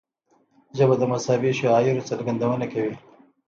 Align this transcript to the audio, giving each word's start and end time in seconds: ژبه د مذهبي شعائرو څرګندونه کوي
ژبه 0.77 0.95
د 0.97 1.03
مذهبي 1.11 1.51
شعائرو 1.59 2.07
څرګندونه 2.09 2.65
کوي 2.73 2.93